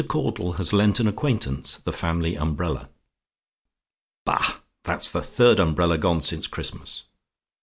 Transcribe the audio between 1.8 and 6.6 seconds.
THE FAMILY UMBRELLA "Bah! That's the third umbrella gone since